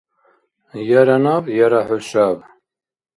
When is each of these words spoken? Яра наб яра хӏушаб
Яра 0.99 1.17
наб 1.23 1.43
яра 1.65 1.81
хӏушаб 1.87 2.37